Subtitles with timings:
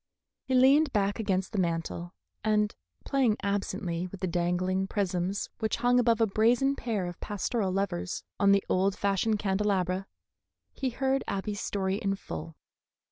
[0.41, 2.73] He leaned back against the mantel, and
[3.05, 8.23] playing absently with the dangling prisms which hung above a brazen pair of pastoral lovers
[8.39, 10.07] on the old fashioned candelabra,
[10.73, 12.55] he heard Abby's story in full.